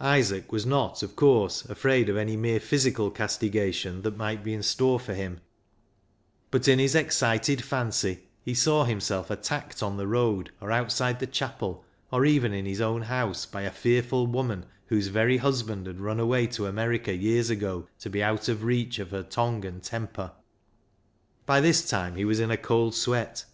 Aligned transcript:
Isaac 0.00 0.50
was 0.52 0.64
not, 0.64 1.02
of 1.02 1.14
course, 1.16 1.66
afraid 1.66 2.08
of 2.08 2.16
any 2.16 2.34
mere 2.34 2.60
physical 2.60 3.10
castigation 3.10 4.00
that 4.00 4.16
might 4.16 4.42
be 4.42 4.54
in 4.54 4.62
store 4.62 4.98
for 4.98 5.12
294 5.12 5.44
BECKSIDE 6.50 6.50
LIGHTS 6.50 6.50
him, 6.50 6.50
but 6.50 6.72
in 6.72 6.78
his 6.78 6.94
excited 6.94 7.62
fancy 7.62 8.20
he 8.42 8.54
saw 8.54 8.84
himself 8.84 9.30
attacked 9.30 9.82
on 9.82 9.98
the 9.98 10.06
road, 10.06 10.50
or 10.62 10.72
outside 10.72 11.20
the 11.20 11.26
chapel, 11.26 11.84
or 12.10 12.24
even 12.24 12.54
in 12.54 12.64
his 12.64 12.80
own 12.80 13.02
house, 13.02 13.44
by 13.44 13.64
a 13.64 13.70
fearful 13.70 14.26
woman 14.26 14.64
whose 14.86 15.08
very 15.08 15.36
husband 15.36 15.86
had 15.86 16.00
run 16.00 16.20
away 16.20 16.46
to 16.46 16.64
America 16.66 17.14
years 17.14 17.50
ago 17.50 17.86
to 17.98 18.08
be 18.08 18.22
out 18.22 18.48
of 18.48 18.64
reach 18.64 18.98
of 18.98 19.10
her 19.10 19.22
tongue 19.22 19.62
and 19.66 19.82
temper. 19.82 20.32
By 21.44 21.60
this 21.60 21.86
time 21.86 22.16
he 22.16 22.24
was 22.24 22.40
in 22.40 22.50
a 22.50 22.56
cold 22.56 22.94
sweat. 22.94 23.44